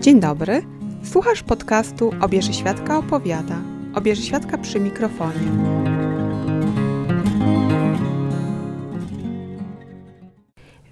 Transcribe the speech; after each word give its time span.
Dzień 0.00 0.20
dobry. 0.20 0.62
Słuchasz 1.04 1.42
podcastu 1.42 2.10
Obieży 2.20 2.52
Świadka 2.52 2.98
opowiada. 2.98 3.62
Obieży 3.94 4.22
Świadka 4.22 4.58
przy 4.58 4.80
mikrofonie. 4.80 5.48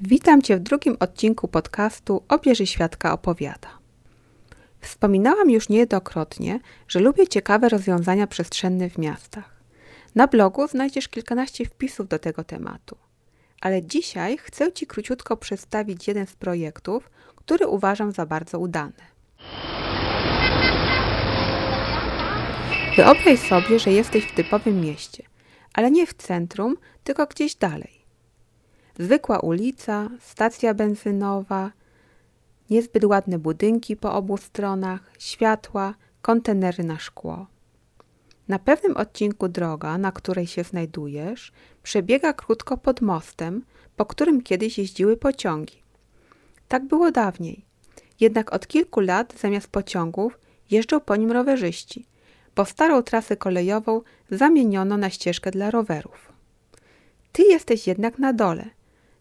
Witam 0.01 0.43
Cię 0.43 0.57
w 0.57 0.61
drugim 0.61 0.97
odcinku 1.01 1.49
podcastu 1.49 2.23
Obieży 2.29 2.67
Świadka 2.67 3.13
opowiada. 3.13 3.69
Wspominałam 4.81 5.51
już 5.51 5.69
niejednokrotnie, 5.69 6.61
że 6.89 7.01
lubię 7.01 7.29
ciekawe 7.29 7.69
rozwiązania 7.69 8.27
przestrzenne 8.27 8.91
w 8.91 8.99
miastach. 8.99 9.63
Na 10.15 10.27
blogu 10.27 10.69
znajdziesz 10.69 11.09
kilkanaście 11.09 11.65
wpisów 11.65 12.09
do 12.09 12.19
tego 12.19 12.45
tematu. 12.45 13.02
Ale 13.63 13.83
dzisiaj 13.83 14.39
chcę 14.39 14.73
Ci 14.73 14.87
króciutko 14.87 15.37
przedstawić 15.37 16.09
jeden 16.09 16.27
z 16.27 16.33
projektów, 16.33 17.11
który 17.37 17.67
uważam 17.67 18.13
za 18.13 18.27
bardzo 18.27 18.59
udany. 18.59 19.03
Wyobraź 22.97 23.39
sobie, 23.39 23.79
że 23.79 23.93
jesteś 23.93 24.25
w 24.25 24.35
typowym 24.35 24.81
mieście, 24.81 25.23
ale 25.75 25.91
nie 25.91 26.07
w 26.07 26.15
centrum, 26.15 26.77
tylko 27.05 27.27
gdzieś 27.27 27.55
dalej. 27.55 28.03
Zwykła 28.99 29.39
ulica, 29.39 30.09
stacja 30.21 30.75
benzynowa, 30.75 31.71
niezbyt 32.71 33.05
ładne 33.05 33.39
budynki 33.39 33.97
po 33.97 34.15
obu 34.15 34.37
stronach, 34.37 35.13
światła, 35.19 35.95
kontenery 36.23 36.85
na 36.85 36.99
szkło. 36.99 37.52
Na 38.53 38.59
pewnym 38.59 38.97
odcinku 38.97 39.49
droga, 39.49 39.99
na 39.99 40.13
której 40.13 40.47
się 40.47 40.65
znajdujesz, 40.65 41.53
przebiega 41.83 42.33
krótko 42.33 42.77
pod 42.77 43.01
mostem, 43.01 43.65
po 43.97 44.07
którym 44.07 44.43
kiedyś 44.43 44.79
jeździły 44.79 45.17
pociągi. 45.17 45.83
Tak 46.69 46.85
było 46.85 47.11
dawniej. 47.11 47.65
Jednak 48.21 48.53
od 48.53 48.67
kilku 48.67 49.01
lat 49.01 49.35
zamiast 49.41 49.69
pociągów 49.69 50.39
jeżdżą 50.71 51.01
po 51.01 51.17
nim 51.17 51.33
rowerzyści, 51.33 52.07
bo 52.57 52.65
starą 52.65 53.03
trasę 53.03 53.37
kolejową 53.37 54.01
zamieniono 54.31 54.97
na 54.97 55.11
ścieżkę 55.11 55.51
dla 55.51 55.71
rowerów. 55.71 56.33
Ty 57.33 57.43
jesteś 57.43 57.87
jednak 57.87 58.19
na 58.19 58.33
dole. 58.33 58.65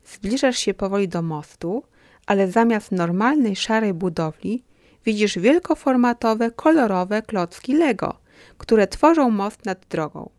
Zbliżasz 0.06 0.58
się 0.58 0.74
powoli 0.74 1.08
do 1.08 1.22
mostu, 1.22 1.84
ale 2.26 2.52
zamiast 2.52 2.92
normalnej 2.92 3.56
szarej 3.56 3.94
budowli 3.94 4.64
widzisz 5.06 5.40
wielkoformatowe, 5.40 6.52
kolorowe 6.52 7.22
klocki 7.22 7.74
Lego, 7.74 8.21
które 8.58 8.88
tworzą 8.88 9.30
most 9.30 9.66
nad 9.66 9.86
drogą. 9.90 10.30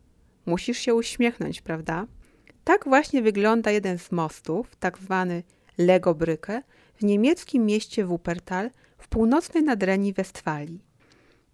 Musisz 0.47 0.78
się 0.78 0.95
uśmiechnąć, 0.95 1.61
prawda? 1.61 2.06
Tak 2.64 2.84
właśnie 2.84 3.22
wygląda 3.22 3.70
jeden 3.70 3.98
z 3.98 4.12
mostów, 4.12 4.77
tak 4.77 4.98
zwany 4.98 5.42
Lego 5.78 6.14
Brücke, 6.14 6.62
w 6.95 7.05
niemieckim 7.05 7.67
mieście 7.67 8.05
Wuppertal 8.05 8.70
w 8.98 9.08
północnej 9.08 9.62
nadrenii 9.62 10.12
Westfalii. 10.12 10.84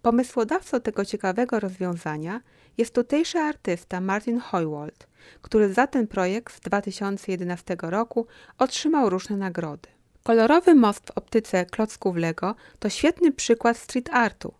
Pomysłodawcą 0.01 0.81
tego 0.81 1.05
ciekawego 1.05 1.59
rozwiązania 1.59 2.41
jest 2.77 2.93
tutejszy 2.93 3.39
artysta 3.39 4.01
Martin 4.01 4.39
Heuwold, 4.39 5.07
który 5.41 5.73
za 5.73 5.87
ten 5.87 6.07
projekt 6.07 6.55
z 6.55 6.59
2011 6.59 7.77
roku 7.81 8.27
otrzymał 8.57 9.09
różne 9.09 9.37
nagrody. 9.37 9.89
Kolorowy 10.23 10.75
most 10.75 11.07
w 11.07 11.11
optyce 11.11 11.65
klocków 11.65 12.15
Lego 12.15 12.55
to 12.79 12.89
świetny 12.89 13.31
przykład 13.31 13.77
street 13.77 14.09
artu. 14.11 14.53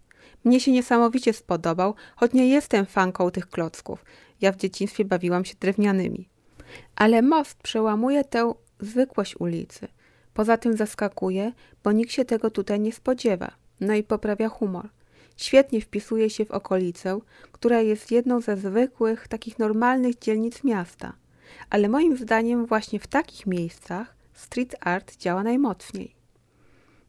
Mnie 0.43 0.59
się 0.59 0.71
niesamowicie 0.71 1.33
spodobał, 1.33 1.95
choć 2.15 2.33
nie 2.33 2.49
jestem 2.49 2.85
fanką 2.85 3.31
tych 3.31 3.49
klocków. 3.49 4.05
Ja 4.41 4.51
w 4.51 4.57
dzieciństwie 4.57 5.05
bawiłam 5.05 5.45
się 5.45 5.55
drewnianymi. 5.59 6.29
Ale 6.95 7.21
most 7.21 7.57
przełamuje 7.57 8.23
tę 8.23 8.53
zwykłość 8.79 9.35
ulicy. 9.39 9.87
Poza 10.33 10.57
tym 10.57 10.77
zaskakuje, 10.77 11.53
bo 11.83 11.91
nikt 11.91 12.11
się 12.11 12.25
tego 12.25 12.51
tutaj 12.51 12.79
nie 12.79 12.93
spodziewa. 12.93 13.51
No 13.79 13.93
i 13.93 14.03
poprawia 14.03 14.49
humor. 14.49 14.89
Świetnie 15.37 15.81
wpisuje 15.81 16.29
się 16.29 16.45
w 16.45 16.51
okolicę, 16.51 17.19
która 17.51 17.81
jest 17.81 18.11
jedną 18.11 18.41
ze 18.41 18.57
zwykłych, 18.57 19.27
takich 19.27 19.59
normalnych 19.59 20.19
dzielnic 20.19 20.63
miasta. 20.63 21.13
Ale 21.69 21.89
moim 21.89 22.17
zdaniem 22.17 22.65
właśnie 22.65 22.99
w 22.99 23.07
takich 23.07 23.45
miejscach 23.45 24.15
street 24.33 24.75
art 24.79 25.17
działa 25.17 25.43
najmocniej. 25.43 26.18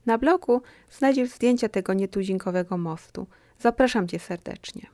Na 0.06 0.18
blogu 0.18 0.62
znajdziesz 0.90 1.30
zdjęcia 1.30 1.68
tego 1.68 1.94
nietuzinkowego 1.94 2.78
mostu. 2.78 3.26
Zapraszam 3.58 4.08
Cię 4.08 4.18
serdecznie. 4.18 4.86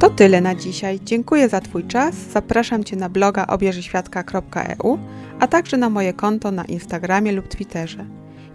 To 0.00 0.10
tyle 0.10 0.40
na 0.40 0.54
dzisiaj. 0.54 1.00
Dziękuję 1.04 1.48
za 1.48 1.60
Twój 1.60 1.84
czas. 1.84 2.14
Zapraszam 2.14 2.84
Cię 2.84 2.96
na 2.96 3.08
bloga 3.08 3.46
obierzyświadka.eu, 3.46 4.98
a 5.40 5.46
także 5.46 5.76
na 5.76 5.90
moje 5.90 6.12
konto 6.12 6.50
na 6.50 6.64
Instagramie 6.64 7.32
lub 7.32 7.48
Twitterze. 7.48 8.06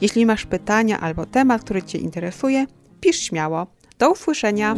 Jeśli 0.01 0.25
masz 0.25 0.45
pytania 0.45 0.99
albo 0.99 1.25
temat, 1.25 1.63
który 1.63 1.83
Cię 1.83 1.97
interesuje, 1.97 2.65
pisz 3.01 3.19
śmiało. 3.19 3.67
Do 3.99 4.11
usłyszenia! 4.11 4.75